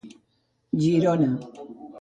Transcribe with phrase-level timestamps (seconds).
[0.81, 1.29] Girona.